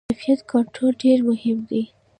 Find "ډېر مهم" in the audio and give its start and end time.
1.03-1.57